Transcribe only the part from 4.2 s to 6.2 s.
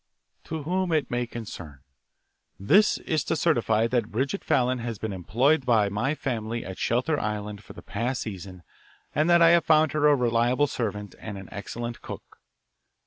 Fallon has been employed in my